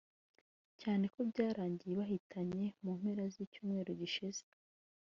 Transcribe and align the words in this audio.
cyane 0.81 1.05
ko 1.13 1.19
byarangiye 1.29 1.91
ibahitanye 1.93 2.65
mu 2.83 2.91
mpera 2.99 3.23
z’icyumweru 3.33 3.91
gishize 4.01 4.43